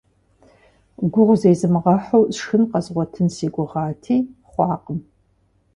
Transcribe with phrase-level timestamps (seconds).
[1.13, 4.17] Гугъу зезмыгъэхьу сшхын къэзгъуэтын си гугъати,
[4.49, 4.99] хъуакъым.